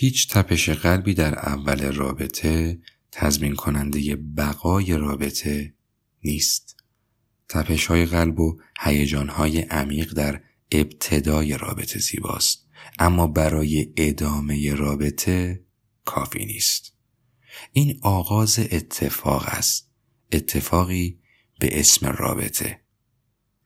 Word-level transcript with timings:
هیچ 0.00 0.28
تپش 0.28 0.68
قلبی 0.68 1.14
در 1.14 1.38
اول 1.38 1.92
رابطه 1.92 2.78
تضمین 3.12 3.54
کننده 3.54 4.16
بقای 4.16 4.96
رابطه 4.96 5.74
نیست. 6.24 6.76
تپش 7.48 7.86
های 7.86 8.06
قلب 8.06 8.40
و 8.40 8.60
هیجان 8.80 9.28
های 9.28 9.60
عمیق 9.60 10.12
در 10.12 10.40
ابتدای 10.72 11.56
رابطه 11.56 11.98
زیباست 11.98 12.66
اما 12.98 13.26
برای 13.26 13.92
ادامه 13.96 14.74
رابطه 14.74 15.64
کافی 16.04 16.44
نیست. 16.44 16.92
این 17.72 17.98
آغاز 18.02 18.58
اتفاق 18.58 19.44
است. 19.46 19.90
اتفاقی 20.32 21.18
به 21.58 21.80
اسم 21.80 22.06
رابطه. 22.06 22.80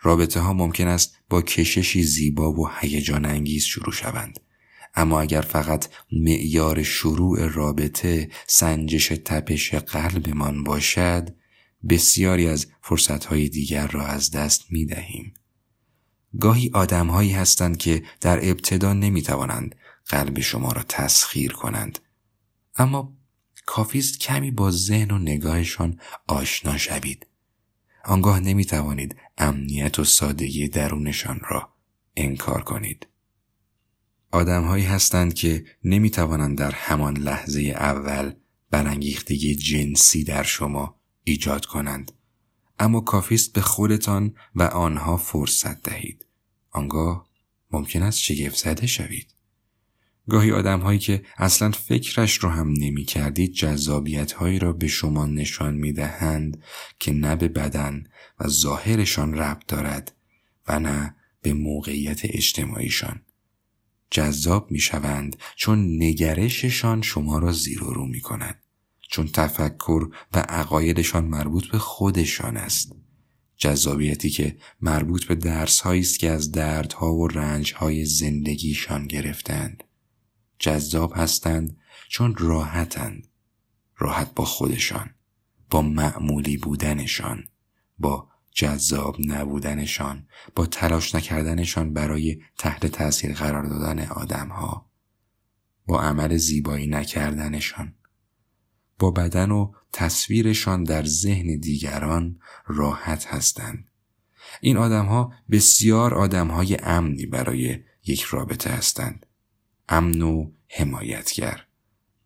رابطه 0.01 0.41
ها 0.41 0.53
ممکن 0.53 0.87
است 0.89 1.15
با 1.29 1.43
کششی 1.43 2.03
زیبا 2.03 2.53
و 2.53 2.69
هیجان 2.81 3.25
انگیز 3.25 3.65
شروع 3.65 3.93
شوند. 3.93 4.41
اما 4.95 5.21
اگر 5.21 5.41
فقط 5.41 5.89
معیار 6.13 6.83
شروع 6.83 7.49
رابطه 7.49 8.31
سنجش 8.47 9.09
تپش 9.09 9.75
قلبمان 9.75 10.65
باشد 10.65 11.35
بسیاری 11.89 12.49
از 12.49 12.67
فرصتهای 12.83 13.49
دیگر 13.49 13.87
را 13.87 14.07
از 14.07 14.31
دست 14.31 14.65
می 14.71 14.87
دهیم. 14.87 15.35
گاهی 16.41 16.71
آدمهایی 16.75 17.33
هستند 17.33 17.77
که 17.77 18.03
در 18.21 18.51
ابتدا 18.51 18.93
نمی 18.93 19.23
توانند 19.23 19.75
قلب 20.07 20.41
شما 20.41 20.73
را 20.73 20.83
تسخیر 20.89 21.53
کنند. 21.53 21.99
اما 22.77 23.17
کافیست 23.67 24.21
کمی 24.21 24.51
با 24.51 24.71
ذهن 24.71 25.11
و 25.11 25.19
نگاهشان 25.19 26.01
آشنا 26.27 26.79
شوید. 26.79 27.27
آنگاه 28.05 28.41
نمی 28.41 28.65
توانید 28.65 29.17
امنیت 29.39 29.99
و 29.99 30.05
سادگی 30.05 30.69
درونشان 30.69 31.41
را 31.51 31.69
انکار 32.17 32.63
کنید. 32.63 33.07
آدمهایی 34.35 34.85
هستند 34.85 35.35
که 35.35 35.65
نمی 35.85 36.11
توانند 36.11 36.59
در 36.59 36.71
همان 36.71 37.17
لحظه 37.17 37.61
اول 37.61 38.33
برانگیختگی 38.71 39.55
جنسی 39.55 40.25
در 40.25 40.43
شما 40.43 41.01
ایجاد 41.25 41.65
کنند. 41.65 42.13
اما 42.79 43.01
کافیست 43.01 43.53
به 43.53 43.61
خودتان 43.61 44.35
و 44.55 44.63
آنها 44.63 45.17
فرصت 45.17 45.83
دهید. 45.83 46.27
آنگاه 46.71 47.29
ممکن 47.71 48.03
است 48.03 48.19
شگفت 48.19 48.57
زده 48.57 48.87
شوید. 48.87 49.35
گاهی 50.29 50.53
آدم 50.53 50.81
هایی 50.81 50.99
که 50.99 51.25
اصلا 51.37 51.71
فکرش 51.71 52.35
رو 52.37 52.49
هم 52.49 52.69
نمی 52.69 53.05
کردید 53.05 53.53
جذابیت 53.53 54.33
هایی 54.33 54.59
را 54.59 54.73
به 54.73 54.87
شما 54.87 55.27
نشان 55.27 55.75
می 55.75 55.93
دهند 55.93 56.63
که 56.99 57.13
نه 57.13 57.37
به 57.37 57.49
بدن 57.49 58.05
و 58.41 58.49
ظاهرشان 58.49 59.35
ربط 59.35 59.67
دارد 59.67 60.13
و 60.69 60.79
نه 60.79 61.15
به 61.43 61.53
موقعیت 61.53 62.21
اجتماعیشان. 62.25 63.21
جذاب 64.15 64.71
می 64.71 64.79
شوند 64.79 65.37
چون 65.57 66.03
نگرششان 66.03 67.03
شما 67.03 67.39
را 67.39 67.53
زیر 67.53 67.85
و 67.85 67.93
رو 67.93 68.07
می 68.07 68.21
کند. 68.21 68.63
چون 69.11 69.27
تفکر 69.27 70.09
و 70.35 70.39
عقایدشان 70.39 71.25
مربوط 71.25 71.67
به 71.67 71.79
خودشان 71.79 72.57
است. 72.57 72.93
جذابیتی 73.57 74.31
که 74.31 74.57
مربوط 74.81 75.25
به 75.25 75.35
درس 75.35 75.87
است 75.87 76.19
که 76.19 76.31
از 76.31 76.53
دردها 76.53 77.15
و 77.15 77.29
رنجهای 77.29 78.05
زندگیشان 78.05 79.07
گرفتند. 79.07 79.85
جذاب 80.59 81.13
هستند 81.17 81.77
چون 82.09 82.35
راحتند. 82.35 83.29
راحت 83.99 84.35
با 84.35 84.45
خودشان. 84.45 85.11
با 85.71 85.83
معمولی 85.83 86.57
بودنشان. 86.57 87.45
با 87.99 88.29
جذاب 88.55 89.17
نبودنشان 89.19 90.27
با 90.55 90.67
تلاش 90.67 91.15
نکردنشان 91.15 91.93
برای 91.93 92.43
تحت 92.59 92.87
تاثیر 92.87 93.33
قرار 93.35 93.65
دادن 93.65 94.07
آدمها. 94.07 94.91
با 95.87 96.01
عمل 96.01 96.37
زیبایی 96.37 96.87
نکردنشان. 96.87 97.95
با 98.99 99.11
بدن 99.11 99.51
و 99.51 99.73
تصویرشان 99.93 100.85
در 100.85 101.05
ذهن 101.05 101.59
دیگران 101.59 102.39
راحت 102.67 103.27
هستند. 103.27 103.91
این 104.61 104.77
آدمها 104.77 105.33
بسیار 105.51 106.15
آدمهای 106.15 106.77
امنی 106.83 107.27
برای 107.27 107.79
یک 108.07 108.23
رابطه 108.23 108.71
هستند. 108.71 109.27
امن 109.89 110.23
و 110.23 110.51
حمایتگر. 110.69 111.67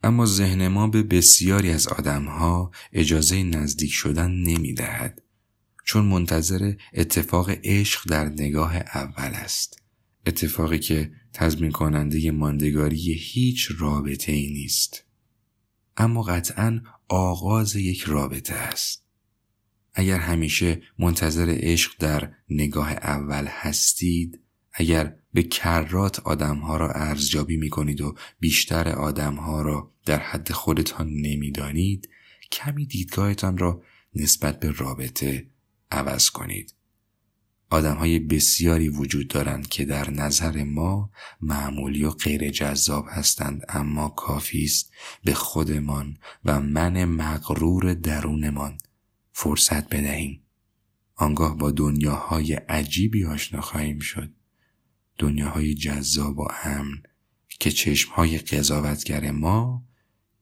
اما 0.03 0.27
ذهن 0.27 0.69
ما 0.69 0.87
به 0.87 1.03
بسیاری 1.03 1.71
از 1.71 1.89
آدمها 1.89 2.71
اجازه 2.93 3.43
نزدیک 3.43 3.93
شدن 3.93 4.31
نمی 4.31 4.75
دهد. 4.75 5.23
چون 5.89 6.05
منتظر 6.05 6.73
اتفاق 6.95 7.51
عشق 7.65 8.09
در 8.09 8.25
نگاه 8.25 8.77
اول 8.77 9.35
است. 9.35 9.83
اتفاقی 10.27 10.79
که 10.79 11.13
تضمین 11.33 11.71
کننده 11.71 12.31
ماندگاری 12.31 13.13
هیچ 13.13 13.69
رابطه 13.79 14.33
ای 14.33 14.53
نیست. 14.53 15.05
اما 15.97 16.23
قطعا 16.23 16.81
آغاز 17.09 17.77
یک 17.77 18.03
رابطه 18.03 18.55
است. 18.55 19.05
اگر 19.95 20.19
همیشه 20.19 20.83
منتظر 20.99 21.57
عشق 21.61 21.93
در 21.99 22.33
نگاه 22.51 22.93
اول 22.93 23.47
هستید 23.49 24.41
اگر 24.73 25.17
به 25.33 25.43
کرات 25.43 26.21
آدمها 26.21 26.77
را 26.77 26.93
ارزیابی 26.93 27.57
می 27.57 27.71
کنید 27.71 28.01
و 28.01 28.15
بیشتر 28.41 28.89
آدمها 28.89 29.63
را 29.63 29.95
در 30.07 30.19
حد 30.19 30.53
خودتان 30.53 31.09
نمی‌دانید 31.09 32.09
کمی 32.53 32.87
دیدگاهتان 32.87 33.59
را 33.59 33.83
نسبت 34.15 34.61
به 34.61 34.71
رابطه 34.71 35.47
عوض 35.91 36.31
کنید. 36.31 36.75
آدم 37.71 37.97
های 37.97 38.19
بسیاری 38.19 38.89
وجود 38.89 39.29
دارند 39.29 39.69
که 39.69 39.85
در 39.85 40.11
نظر 40.11 40.65
ما 40.65 41.11
معمولی 41.41 42.05
و 42.05 42.11
غیر 42.11 42.51
جذاب 42.51 43.07
هستند 43.09 43.63
اما 43.69 44.09
کافی 44.09 44.65
است 44.65 44.93
به 45.25 45.35
خودمان 45.35 46.19
و 46.45 46.61
من 46.61 47.05
مغرور 47.05 47.95
درونمان 47.95 48.79
فرصت 49.33 49.89
بدهیم. 49.89 50.43
آنگاه 51.15 51.59
با 51.59 51.71
دنیاهای 51.71 52.53
عجیبی 52.53 53.25
آشنا 53.25 53.61
خواهیم 53.61 53.99
شد. 53.99 54.33
دنیاهای 55.19 55.75
جذاب 55.75 56.39
و 56.39 56.49
امن 56.65 57.03
که 57.49 57.71
چشمهای 57.71 58.39
قضاوتگر 58.39 59.31
ما 59.31 59.85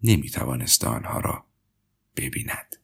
نمی 0.03 0.31
توانست 0.31 0.85
آنها 0.85 1.21
را 1.21 1.45
ببیند. 2.17 2.77